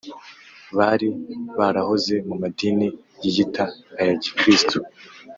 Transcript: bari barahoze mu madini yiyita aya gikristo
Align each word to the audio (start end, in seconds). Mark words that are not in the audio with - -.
bari 0.77 1.07
barahoze 1.57 2.15
mu 2.27 2.35
madini 2.41 2.87
yiyita 3.21 3.65
aya 3.99 4.13
gikristo 4.21 4.77